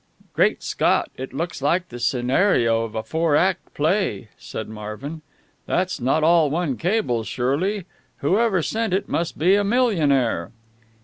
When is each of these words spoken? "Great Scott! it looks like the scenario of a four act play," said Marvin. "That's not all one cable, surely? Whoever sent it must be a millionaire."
"Great 0.33 0.63
Scott! 0.63 1.11
it 1.15 1.31
looks 1.31 1.61
like 1.61 1.89
the 1.89 1.99
scenario 1.99 2.81
of 2.85 2.95
a 2.95 3.03
four 3.03 3.35
act 3.35 3.71
play," 3.75 4.29
said 4.35 4.67
Marvin. 4.67 5.21
"That's 5.67 6.01
not 6.01 6.23
all 6.23 6.49
one 6.49 6.75
cable, 6.75 7.23
surely? 7.23 7.85
Whoever 8.21 8.63
sent 8.63 8.93
it 8.93 9.07
must 9.07 9.37
be 9.37 9.53
a 9.53 9.63
millionaire." 9.63 10.49